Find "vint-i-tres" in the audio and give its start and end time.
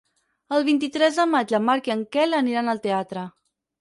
0.69-1.19